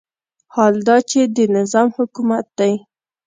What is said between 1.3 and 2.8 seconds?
نه نظام حکومت دی.